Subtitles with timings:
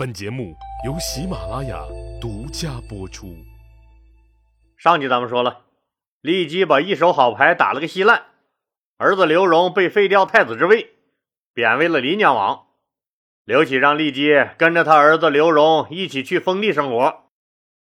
[0.00, 0.56] 本节目
[0.86, 1.78] 由喜马拉雅
[2.22, 3.36] 独家播出。
[4.78, 5.66] 上集咱们说了，
[6.22, 8.22] 骊姬把一手好牌打了个稀烂，
[8.96, 10.94] 儿子刘荣被废掉太子之位，
[11.52, 12.68] 贬为了临江王。
[13.44, 17.24] 刘启让骊姬跟着他儿子刘荣一起去封地生活，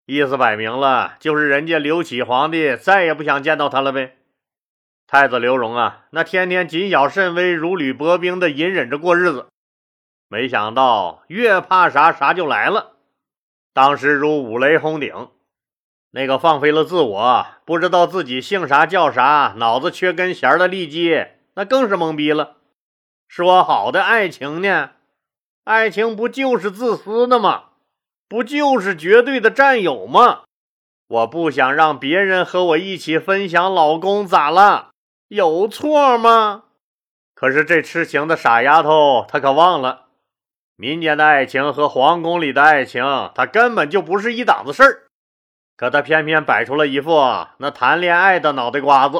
[0.07, 4.17] 意思摆明了，就是人家刘启皇帝再也不想见到他了呗。
[5.07, 9.49] 太子刘荣啊，那天天谨小慎微、如履薄冰的隐忍着过日子，
[10.33, 12.93] 没想到越怕啥啥就来了。
[13.75, 15.29] 当时如五雷轰顶，
[16.13, 22.59] 那个放飞了自我、不知道自己姓啥叫啥、脑子缺根弦的骊姬，那更是懵逼了。
[23.27, 24.91] 说好的爱情呢？
[25.65, 27.65] 爱情不就是自私的吗？
[28.29, 30.43] 不就是绝对的占有吗？
[31.09, 34.91] 我不想让别人和我一起分享老公，咋了？
[35.27, 36.67] 有错吗？
[37.35, 40.10] 可是这痴情的傻丫头，她可忘了，
[40.81, 45.03] 民间的爱情和皇宫里的爱情，她根本就不是一档子事儿。
[45.77, 47.21] 可他偏偏摆出了一副
[47.59, 49.19] 那谈恋爱的脑袋瓜子，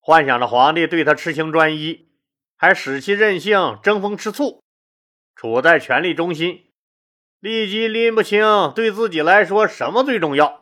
[0.00, 2.08] 幻想着皇帝对她痴情专一，
[2.58, 4.62] 还使其任性、争风吃醋，
[5.34, 6.66] 处在权力中心，
[7.40, 10.60] 立即拎不清对自己来说什么最重要。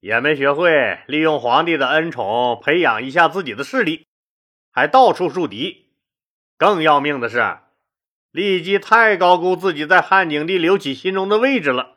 [0.00, 4.06] 也没学会利用皇帝的恩宠培养一下自己的势力，
[4.70, 5.86] 还到处树敌。
[6.58, 7.56] 更要命的是，
[8.38, 11.96] 骊姬太高估自己在汉景帝刘启心中的位置了。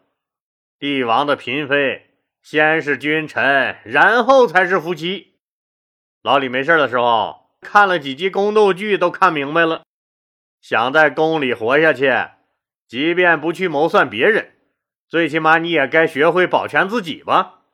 [0.79, 5.35] 帝王的嫔妃先是君臣，然后才是夫妻。
[6.23, 9.83] 老李没事的时候看了几集宫斗剧，都看明白了。
[10.59, 12.11] 想在宫里活下去，
[12.87, 14.55] 即便不去谋算别人，
[15.07, 17.65] 最起码你也该学会保全自己吧。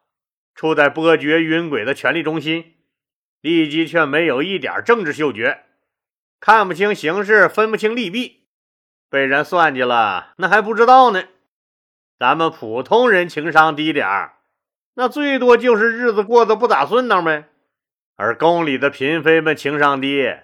[0.53, 2.73] 处在波谲云诡的权力中心，
[3.41, 5.63] 骊姬却没有一点政治嗅觉，
[6.41, 8.46] 看不清形势，分不清利弊，
[9.09, 11.23] 被人算计了，那还不知道呢。
[12.19, 14.33] 咱们普通人情商低点儿，
[14.95, 17.49] 那最多就是日子过得不咋顺当呗。
[18.15, 20.35] 而宫里的嫔妃们情商低，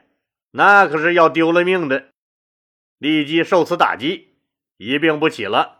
[0.51, 2.05] 那可是要丢了命的。
[2.99, 4.35] 骊姬受此打击，
[4.77, 5.79] 一病不起了。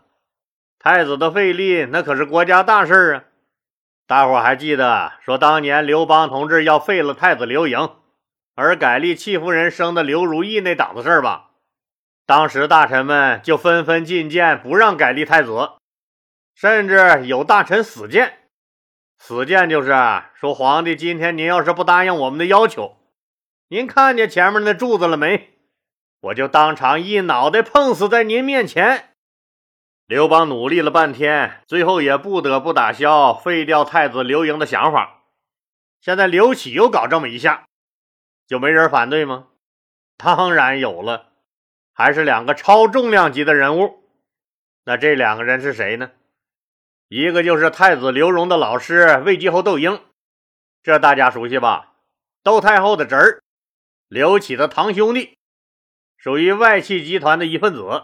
[0.78, 3.24] 太子的废立，那可是国家大事啊。
[4.06, 7.88] 大伙还记得说当年刘邦同志要废了太子刘盈，
[8.54, 11.52] 而改立戚夫人生的刘如意那档子事吧？
[12.26, 15.72] 当时大臣们就纷纷进谏，不让改立太子，
[16.54, 18.48] 甚至有大臣死谏。
[19.18, 19.94] 死谏就是
[20.34, 22.96] 说，皇帝今天您要是不答应我们的要求，
[23.68, 25.50] 您看见前面那柱子了没？
[26.20, 29.10] 我就当场一脑袋碰死在您面前。
[30.06, 35.24] 刘邦努力了半天，最后也不得不打消废掉太子刘盈的想法。
[36.00, 37.66] 现在刘启又搞这么一下，
[38.46, 39.48] 就没人反对吗？
[40.16, 41.32] 当然有了，
[41.94, 44.04] 还是两个超重量级的人物。
[44.84, 46.10] 那这两个人是谁呢？
[47.08, 50.00] 一个就是太子刘荣的老师魏继侯窦婴，
[50.82, 51.92] 这大家熟悉吧？
[52.42, 53.42] 窦太后的侄儿，
[54.08, 55.38] 刘启的堂兄弟，
[56.18, 58.02] 属于外戚集团的一份子。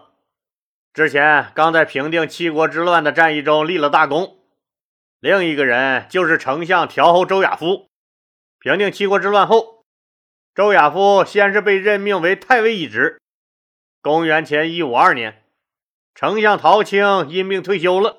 [0.94, 4.38] 之前刚在平定七国之乱的战役中立了大功，
[5.18, 7.88] 另一个人就是丞相调侯周亚夫。
[8.58, 9.84] 平定七国之乱后，
[10.54, 13.20] 周亚夫先是被任命为太尉一职。
[14.02, 15.44] 公元前一五二年，
[16.14, 18.16] 丞相陶青因病退休了，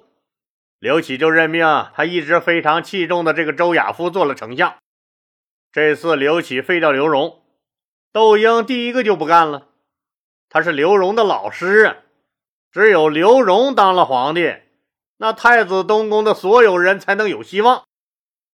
[0.78, 1.66] 刘启就任命
[1.96, 4.76] 他一直非常器重的这个周亚夫做了丞相。
[5.72, 7.42] 这次刘启废掉刘荣，
[8.12, 9.70] 窦婴第一个就不干了，
[10.50, 12.04] 他是刘荣的老师。
[12.72, 14.58] 只有刘荣当了皇帝，
[15.18, 17.86] 那太子东宫的所有人才能有希望，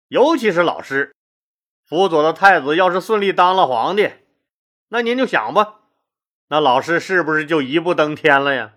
[0.08, 1.16] 尤其是老师
[1.86, 4.10] 辅佐的太子，要是顺利当了皇帝，
[4.88, 5.80] 那您就想吧，
[6.48, 8.72] 那老师是不是就一步登天了呀？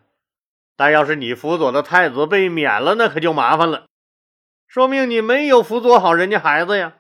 [0.76, 3.88] 但要是你辅佐的太子被免了，那可就麻烦了，
[4.68, 6.94] 说明你没有辅佐好人家孩子呀。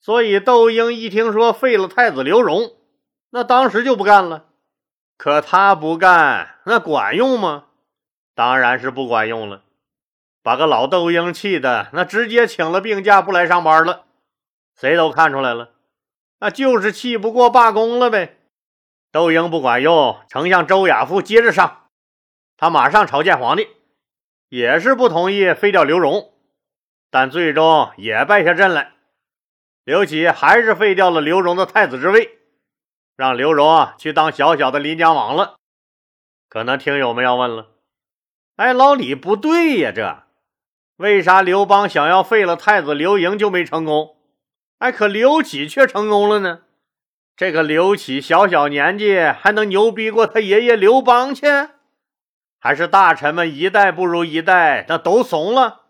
[0.00, 2.72] 所以窦婴一听说废了太子刘荣，
[3.30, 4.46] 那当时就不干了。
[5.16, 7.64] 可他不干，那管用吗？
[8.34, 9.62] 当然是不管用了，
[10.42, 14.04] 把个老窦婴气的那直接请了病假不来上班了。
[14.78, 15.70] 谁都看出来了，
[16.40, 18.36] 那就是气不过罢工了呗。
[19.16, 21.86] 窦婴不管用，丞相周亚夫接着上，
[22.58, 23.66] 他马上朝见皇帝，
[24.50, 26.34] 也是不同意废掉刘荣，
[27.10, 28.92] 但最终也败下阵来。
[29.84, 32.40] 刘启还是废掉了刘荣的太子之位。
[33.16, 35.56] 让刘荣啊去当小小的临江王了，
[36.50, 37.68] 可能听友们要问了：
[38.56, 40.24] 哎，老李不对呀，这
[40.96, 44.18] 为啥刘邦想要废了太子刘盈就没成功？
[44.76, 46.64] 哎，可刘启却成功了呢？
[47.36, 51.46] 这个刘启小小年纪还能牛逼过他爷爷刘邦去？
[52.58, 55.82] 还是大臣们一代不如一代，那都怂了？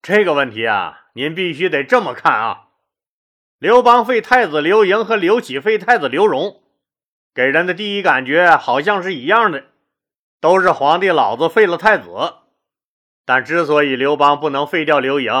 [0.00, 2.68] 这个问题啊，您必须得这么看啊。
[3.58, 6.62] 刘邦废太子刘盈和刘启废太子刘荣，
[7.34, 9.64] 给人的第一感觉好像是一样的，
[10.40, 12.08] 都是皇帝老子废了太子。
[13.24, 15.32] 但之所以刘邦不能废掉刘盈，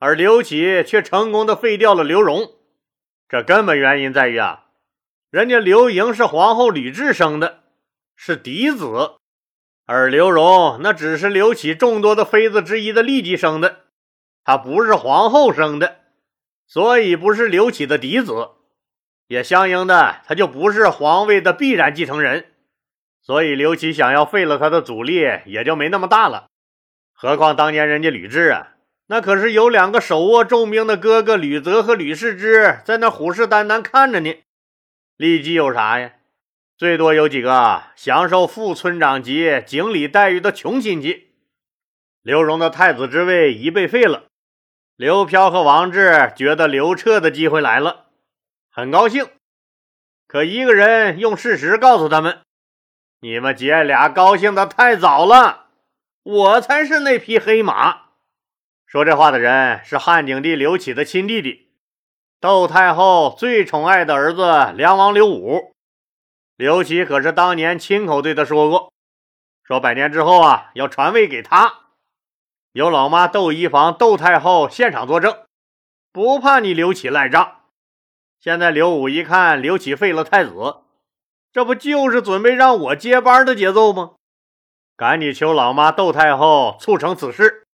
[0.00, 2.54] 而刘启却成功的废掉了刘荣，
[3.28, 4.64] 这根本原因在于啊，
[5.30, 7.64] 人家刘盈是皇后吕雉生的，
[8.16, 9.16] 是嫡子。
[9.84, 13.84] 而刘荣那只是刘启众多的妃子之一的立姬生的，
[14.44, 16.00] 他不是皇后生的，
[16.66, 18.32] 所以不是刘启的嫡子，
[19.26, 22.52] 也相应的他就不是皇位的必然继承人，
[23.20, 26.46] 所以刘启想要废了他的阻力也就没那么大了。
[27.12, 28.74] 何况当年人家吕雉啊，
[29.10, 34.36] 那可是有两个手握重兵的哥哥吕泽和吕氏之在那虎视眈眈看着呢，
[35.16, 36.12] 丽姬有啥呀？
[36.76, 41.30] 最多有几个享受副村长级经理待遇的穷亲戚。
[42.22, 44.24] 刘荣的太子之位已被废了，
[44.94, 48.08] 刘飘和王志觉得刘彻的机会来了，
[48.70, 49.26] 很高兴。
[50.26, 52.40] 可一个人用事实告诉他们
[53.22, 55.68] ：“你们姐俩高兴的太早了，
[56.22, 58.07] 我才是那匹黑马。”
[58.88, 61.68] 说这话的人是汉景帝刘启的亲弟弟，
[62.40, 65.74] 窦太后最宠爱的儿子梁王刘武。
[66.56, 68.90] 刘启可是当年亲口对他说过
[69.62, 71.80] ：“说百年之后啊，要传位给他。
[72.72, 75.36] 有老妈窦漪房、窦太后现场作证，
[76.10, 77.56] 不怕你刘启赖账。”
[78.40, 80.78] 现在刘武一看刘启废了太子，
[81.52, 84.12] 这不就是准备让我接班的节奏吗？
[84.96, 87.66] 赶紧求老妈窦太后促成此事。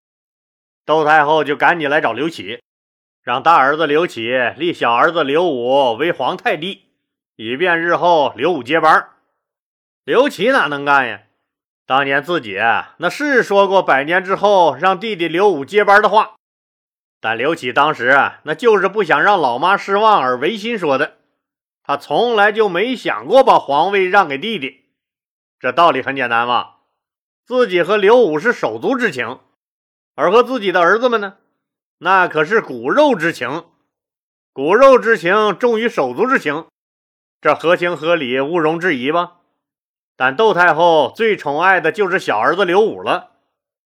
[0.84, 2.61] 窦太后就赶紧来找刘启，
[3.23, 6.88] 让大儿子刘启立小儿子刘武为皇太弟。
[7.37, 9.08] 以便日后刘武接班，
[10.05, 11.23] 刘启哪能干呀？
[11.87, 12.58] 当年自己
[12.99, 16.37] 那是说过百年之后让弟弟刘武接班的话，
[17.20, 21.19] 但刘启当时那就是不想让老妈失望而违心说的。
[21.82, 24.84] 他从来就没想过把皇位让给弟弟。
[25.58, 26.75] 这道理很简单嘛，
[27.44, 29.40] 自己和刘武是手足之情，
[30.14, 31.38] 而和自己的儿子们呢，
[31.99, 33.64] 那可是骨肉之情，
[34.53, 36.67] 骨肉之情重于手足之情。
[37.41, 39.38] 这合情合理，毋庸置疑吧？
[40.17, 43.31] 但窦太后最宠爱的就是小儿子刘武了，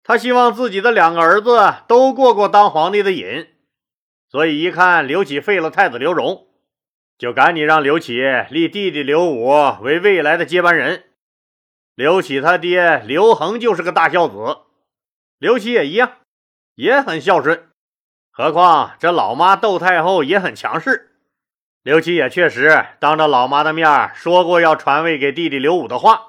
[0.05, 3.49] 她希望自己的两个儿子都过过当皇帝的瘾，
[4.29, 6.47] 所以一看刘启废了太子刘荣，
[7.17, 8.21] 就赶紧让刘启
[8.51, 9.49] 立弟弟刘武
[9.81, 11.05] 为未来的接班人。
[11.95, 14.59] 刘启他爹刘恒就是个大孝子，
[15.43, 16.19] 刘启也一样，
[16.77, 17.69] 也很孝顺。
[18.31, 21.17] 何况这老妈窦太后也很强势。
[21.83, 26.27] 刘启也确实当着老妈的面说过要传位给弟弟刘武的话，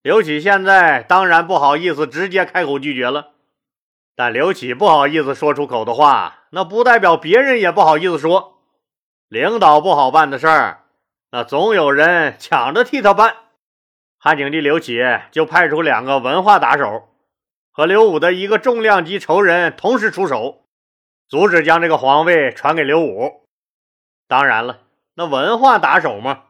[0.00, 3.32] 刘启现在当然不好意思直接开口拒绝了。
[4.16, 8.62] 但刘启不好意思说出口的话，那不代表别人也不好意思说。
[9.28, 10.84] 领导不好办的事儿，
[11.30, 13.36] 那总有人抢着替他办。
[14.18, 17.10] 汉景帝刘启就派出两个文化打手
[17.76, 20.64] 和刘武的一个重量级仇人同时出手，
[21.28, 23.48] 阻止将这个皇位传给刘武。
[24.28, 24.82] 当然了，
[25.14, 26.44] 那文化打手嘛，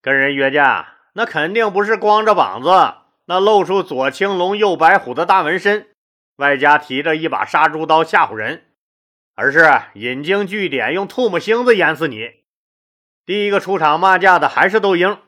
[0.00, 2.70] 跟人约架，那肯定不是光着膀子，
[3.26, 5.88] 那露出左青龙右白虎的大纹身，
[6.36, 8.64] 外加提着一把杀猪刀吓唬人，
[9.34, 12.30] 而是引经据典，用唾沫星子淹死你。
[13.26, 15.18] 第一个出场骂架的还是窦婴。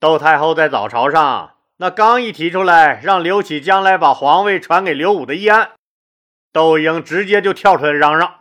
[0.00, 5.72] 窦太后在早朝上，那刚一提出来让刘启将来把皇位传给刘武的议案，
[6.52, 8.40] 窦婴直接就跳出来嚷嚷，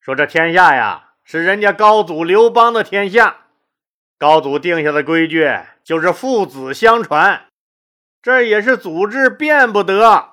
[0.00, 1.10] 说这天下呀。
[1.24, 3.42] 是人家高祖刘邦的天下，
[4.18, 5.48] 高祖定下的规矩
[5.84, 7.46] 就是父子相传，
[8.20, 10.30] 这也是祖制，变不得，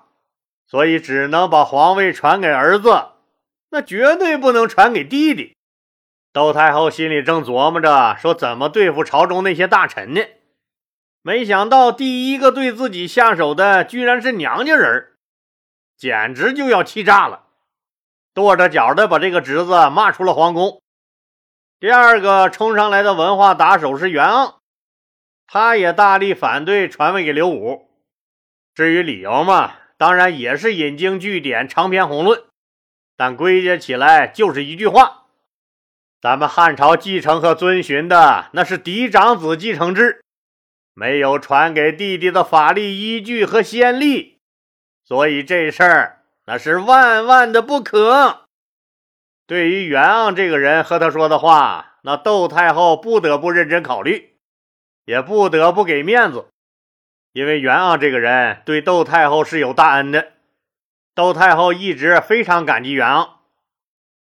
[0.67, 3.09] 所以只能把皇位传给儿子，
[3.69, 5.55] 那绝对不能传给弟弟。
[6.33, 10.21] 窦太后心里正琢磨着说怎么对付朝中那些大臣呢，
[11.21, 15.13] 没想到第一个对自己下手的居然是娘家人，
[15.97, 17.47] 简直就要气炸了。
[18.33, 20.81] 跺着脚的把这个侄子骂出了皇宫。
[21.79, 24.55] 第二个冲上来的文化打手是袁盎，
[25.45, 27.89] 他也大力反对传位给刘武。
[28.73, 32.43] 至于理由嘛，当然也是引经据典、长篇宏论，
[33.17, 35.25] 但归结起来就是一句话：
[36.21, 40.23] 咱们汉朝继承和遵循的那是嫡长子继承制，
[40.99, 44.39] 没有传给弟弟的法律依据和先例，
[45.05, 46.25] 所以这事儿。
[46.45, 48.41] 那是万万的不可。
[49.47, 54.35] 对于袁盎这个人和他说的话，那窦太后不得不认真考虑，
[55.05, 56.49] 也不得不给面子。
[57.31, 60.33] 因为袁盎这个人对窦太后是有大恩的，
[61.15, 63.29] 窦太后一直非常感激袁盎。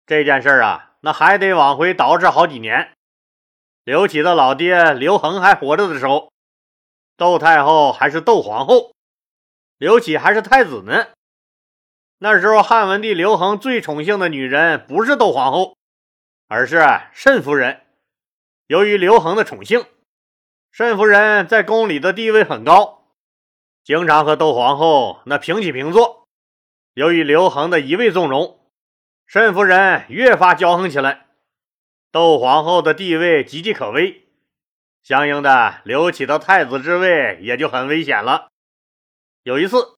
[0.05, 2.91] 这件事啊，那还得往回倒饬好几年。
[3.83, 6.31] 刘启的老爹刘恒还活着的时候，
[7.17, 8.93] 窦太后还是窦皇后，
[9.79, 11.07] 刘启还是太子呢。
[12.19, 15.75] 那时候汉文帝刘恒最宠幸的女人不是窦皇后，
[16.47, 17.81] 而是慎夫人。
[18.67, 19.85] 由于刘恒的宠幸，
[20.71, 23.07] 慎夫人在宫里的地位很高。
[23.83, 26.27] 经常和窦皇后那平起平坐。
[26.93, 28.59] 由于刘恒的一味纵容，
[29.25, 31.27] 慎夫人越发骄横起来，
[32.11, 34.26] 窦皇后的地位岌岌可危，
[35.07, 38.49] 相应的，刘启的太子之位也就很危险了。
[39.43, 39.95] 有一次，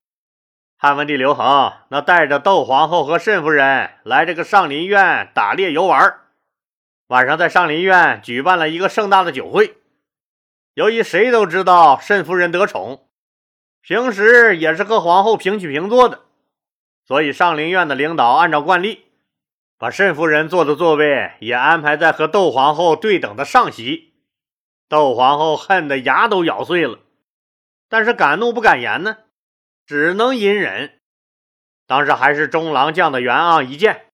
[0.78, 6.20] 汉文帝刘恒那带着窦皇后和慎夫人来这个上林苑打猎游玩，
[7.08, 9.78] 晚上在上林苑举办了一个盛大的酒会。
[10.74, 13.08] 由于谁都知道慎夫人得宠。
[13.82, 16.20] 平时也是和皇后平起平坐的，
[17.04, 19.06] 所以上林苑的领导按照惯例，
[19.76, 24.09] 把慎夫人坐的座位也安排在和窦皇后对等的上席。
[24.90, 26.98] 窦皇后恨得牙都咬碎了，
[27.88, 29.18] 但是敢怒不敢言呢，
[29.86, 30.98] 只能隐忍。
[31.86, 34.06] 当时还是中郎将的袁盎一见，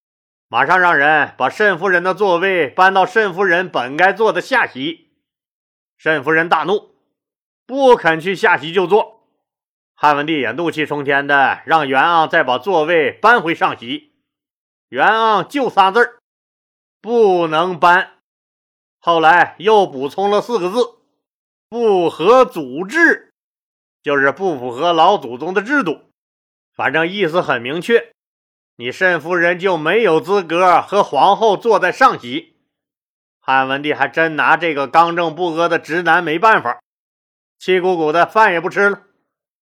[0.49, 5.14] 马上让人把慎夫人的座位搬到慎夫人本该坐的下席。
[5.97, 6.95] 慎夫人大怒，
[7.66, 9.26] 不肯去下席就坐。
[9.95, 14.12] 汉文帝也怒气冲天的让袁盎再把座位搬回上席，
[14.90, 16.18] 袁盎就仨字儿：
[17.00, 18.15] 不能搬。
[19.07, 20.79] 后来又补充了四个字：
[21.69, 23.33] 不合祖制，
[24.03, 26.11] 就是不符合老祖宗的制度。
[26.75, 28.13] 反正意思很明确，
[28.75, 32.57] 你慎夫人就没有资格和皇后坐在上席。
[33.39, 36.81] 汉文帝还真拿这个刚正不阿的直男没办法，
[37.61, 39.03] 气鼓鼓的饭也不吃了。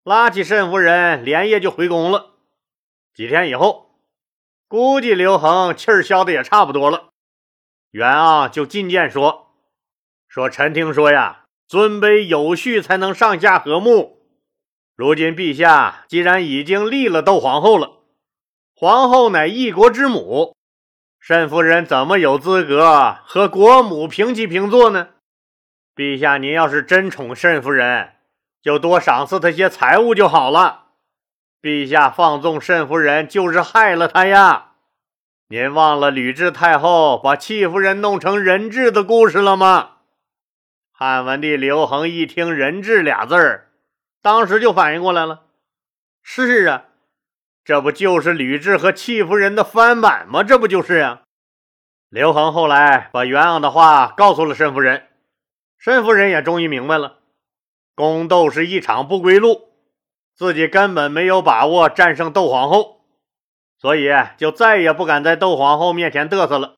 [0.03, 2.31] 拉起慎夫人，连夜就回宫了。
[3.13, 3.99] 几天以后，
[4.67, 7.09] 估计刘恒气儿消的也差不多了。
[7.97, 9.47] 袁盎就进谏说
[10.29, 14.19] ：“说臣听说呀，尊卑有序才能上下和睦。
[14.95, 17.93] 如今陛下既然已经立了窦皇后了，
[18.75, 20.55] 皇后乃一国之母，
[21.19, 25.07] 慎夫人怎么有资格和国母平起平坐呢？
[25.95, 28.13] 陛下，您要是真宠慎夫人。”
[28.61, 30.89] 就多赏赐他些财物就好了。
[31.63, 34.66] 陛下放纵慎夫人，就是害了他呀！
[35.49, 39.91] 您忘了吕雉太后把戚夫人弄成人质的故事了吗？
[40.91, 43.69] 汉文帝刘恒一听“人质”俩字儿，
[44.21, 45.43] 当时就反应过来了。
[46.21, 46.87] 是啊，
[47.63, 50.43] 这不就是吕雉和戚夫人的翻版吗？
[50.43, 51.21] 这不就是啊？
[52.09, 55.07] 刘恒后来把袁盎的话告诉了申夫人，
[55.77, 57.19] 申夫人也终于明白了。
[57.95, 59.69] 宫斗是一场不归路，
[60.35, 62.96] 自己根本没有把握战胜窦皇后，
[63.79, 66.75] 所以就再也不敢在窦皇后面前嘚瑟了。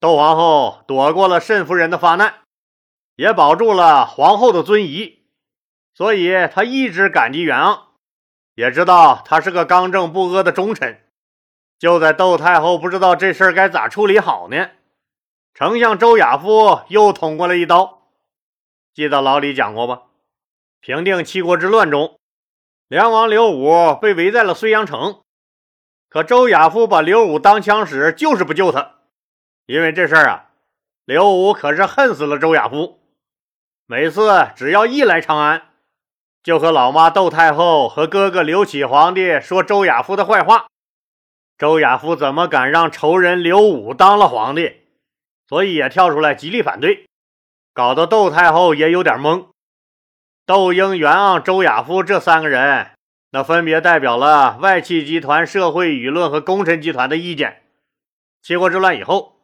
[0.00, 2.42] 窦皇后躲过了慎夫人的发难，
[3.16, 5.24] 也保住了皇后的尊仪，
[5.94, 7.88] 所以她一直感激元昂，
[8.54, 11.04] 也知道他是个刚正不阿的忠臣。
[11.78, 14.70] 就在窦太后不知道这事儿该咋处理好呢，
[15.54, 18.02] 丞相周亚夫又捅过来一刀。
[18.92, 20.02] 记得老李讲过吧？
[20.80, 22.18] 平定七国之乱中，
[22.88, 25.22] 梁王刘武被围在了睢阳城，
[26.08, 28.94] 可周亚夫把刘武当枪使，就是不救他。
[29.66, 30.46] 因为这事儿啊，
[31.04, 33.00] 刘武可是恨死了周亚夫。
[33.86, 35.70] 每次只要一来长安，
[36.42, 40.66] 就和老妈窦太后和哥哥刘启皇帝说周亚夫的坏话。
[41.58, 44.82] 周亚夫怎么敢让仇人刘武当了皇帝？
[45.48, 47.06] 所以也跳出来极力反对，
[47.74, 49.48] 搞得窦太后也有点懵。
[50.46, 52.92] 窦婴、袁盎、周亚夫这三个人，
[53.30, 57.62] 那分别代表了外戚集团、社会舆论和功臣集团的意见。
[58.42, 59.40] 七国之乱以后，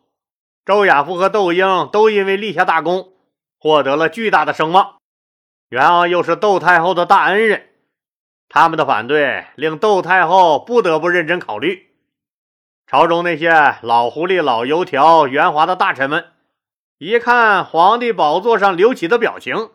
[0.65, 3.13] 周亚夫和窦婴都因为立下大功，
[3.59, 4.97] 获得了巨大的声望。
[5.69, 7.69] 袁盎又是窦太后的大恩人，
[8.49, 11.91] 他们的反对令窦太后不得不认真考虑。
[12.87, 16.33] 朝中那些老狐狸、老油条、圆滑的大臣们，
[16.99, 19.71] 一看皇帝宝座上刘启的表情。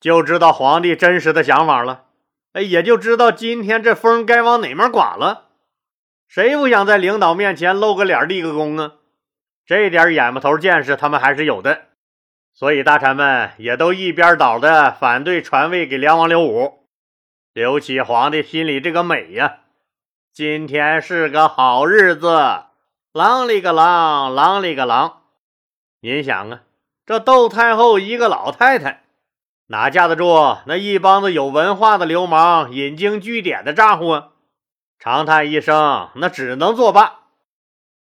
[0.00, 2.06] 就知道皇帝真实的想法了，
[2.52, 5.48] 哎，也就知道今天这风该往哪面刮了。
[6.28, 8.92] 谁不想在领导面前露个脸、立个功啊？
[9.64, 11.82] 这点眼巴头见识他们还是有的，
[12.52, 16.86] 所以大臣们也都一边倒的反对传位给梁王刘武。
[17.52, 19.60] 刘启皇帝心里这个美呀，
[20.32, 22.28] 今天是个好日子，
[23.12, 25.12] 啷里个啷，啷里个啷。
[26.00, 26.62] 您想啊，
[27.06, 29.04] 这窦太后一个老太太。
[29.72, 34.28] 哪架得住那一帮子有文化的流氓引经据典的咋呼啊？
[34.98, 37.20] 长叹一声，那只能作罢。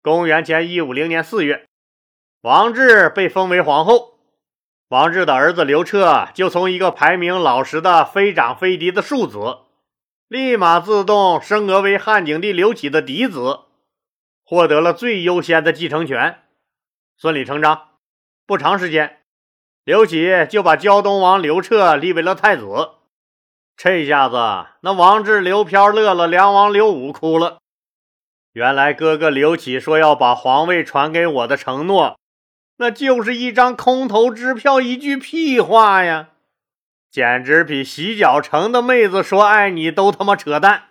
[0.01, 1.69] 公元前一五零年四月，
[2.41, 4.19] 王志被封为皇后。
[4.89, 9.59] 王志的儿子刘彻就从一个排名老实的非长非嫡的庶子，
[10.27, 13.59] 立马自动升格为汉景帝刘启的嫡子，
[14.43, 16.45] 获得了最优先的继承权。
[17.19, 17.89] 顺理成章，
[18.47, 19.18] 不长时间，
[19.89, 22.91] 刘启就把胶东王刘彻立为了太子。
[23.75, 24.37] 这下子，
[24.83, 27.57] 那王志、刘飘乐了，梁王刘武哭了。
[28.53, 32.19] 原来哥哥刘启说要把皇位传给我的承诺，
[32.77, 36.33] 那就是一张空头支票，一句屁话呀！
[37.11, 40.89] 简直比洗脚城的妹子说爱你都他妈扯淡。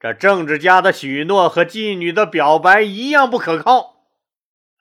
[0.00, 3.97] 这政治家的许诺和妓女的表白一样不可靠。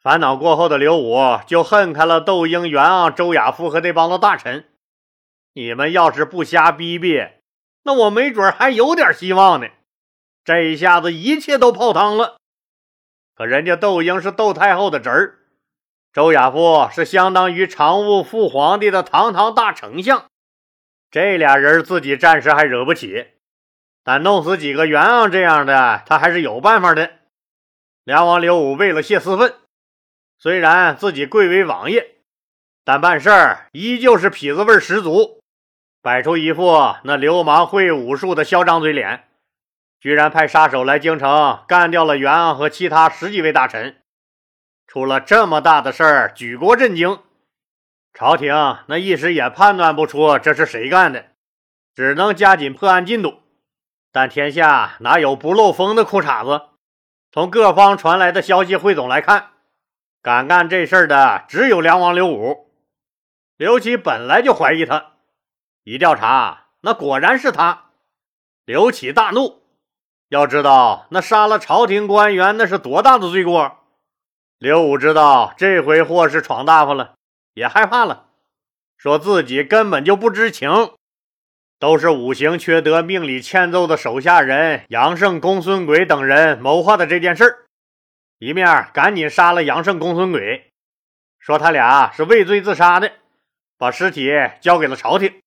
[0.08, 4.64] 烦恼过后的刘武就恨开了窦婴、袁盎、周亚夫和那帮子大臣。
[5.52, 7.28] 你们要是不瞎逼逼，
[7.84, 9.68] 那我没准还有点希望呢。
[10.46, 12.38] 这一下子一切都泡汤了。
[13.36, 15.40] 可人家窦婴是窦太后的侄儿，
[16.14, 20.24] 周亚夫是相当于常务副皇帝的堂堂大丞相，
[21.12, 23.28] 这俩人自己暂时还惹不起，
[24.06, 27.12] 但弄死几个袁盎这样的，他还是有办法的。
[28.06, 29.54] 梁王刘武为了泄私愤，
[30.40, 32.16] 虽然自己贵为王爷，
[32.84, 35.42] 但办事儿依旧是痞子味十足，
[36.02, 39.24] 摆出一副那流氓会武术的嚣张嘴脸。
[40.00, 43.98] 居然派杀手来京城干掉了袁盎和其他十几位大臣，
[44.86, 47.20] 出了这么大的事儿，举国震惊。
[48.14, 48.54] 朝廷
[48.86, 51.26] 那一时也判断不出这是谁干的，
[51.96, 53.42] 只能加紧破案进度。
[54.12, 56.68] 但天下哪有不漏风的裤衩子？
[57.32, 59.50] 从各方传来的消息汇总来看，
[60.22, 62.70] 敢干这事儿的只有梁王刘武。
[63.58, 65.14] 刘启本来就怀疑他，
[65.84, 67.92] 一调查，那果然是他。
[68.66, 69.64] 刘启大怒。
[70.30, 73.78] 要知道，那杀了朝廷官员，那是多大的罪过！
[74.58, 77.16] 刘武知道这回祸是闯大发了，
[77.54, 78.26] 也害怕了，
[78.98, 80.70] 说自己根本就不知情，
[81.80, 87.67] 都是五行缺德、命里欠揍的手下人杨胜、公孙轨等人谋划的这件事儿。
[88.40, 90.72] 一面赶紧杀了杨胜、公孙轨，
[91.40, 93.12] 说他俩是畏罪自杀的，
[93.80, 95.42] 把尸体交给了朝廷。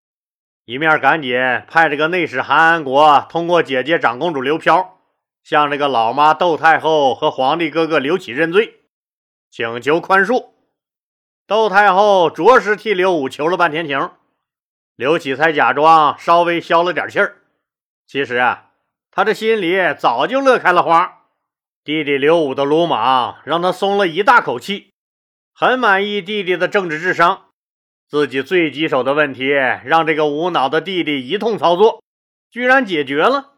[0.65, 1.33] 一面赶紧
[1.69, 4.99] 派这个内史韩安国通过姐姐长公主刘飘，
[5.45, 8.81] 向这个老妈窦太后和皇帝哥哥刘启认罪，
[9.51, 10.51] 请求宽恕。
[11.47, 14.11] 窦太后着实替刘武求了半天情，
[14.97, 17.37] 刘启才假装稍微消了点气儿。
[18.07, 18.71] 其实啊，
[19.13, 21.20] 他这心里早就乐开了花。
[21.83, 24.93] 弟弟刘武的鲁莽让他松了一大口气，
[25.55, 27.47] 很满意弟弟的政治智商。
[28.07, 32.03] 自己最棘手的问题，让这个无脑的弟弟一通操作，
[32.51, 33.55] 居然解决了。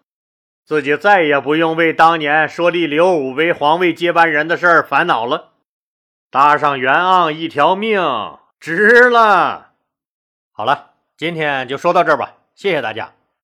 [0.64, 5.54] 自己再也不用为当年说立刘武为皇位接班人的事儿烦恼了，
[6.30, 8.00] 搭上袁盎一条命，
[8.60, 9.72] 值了。
[10.52, 13.12] 好了，今天就说到这儿吧，谢谢大家。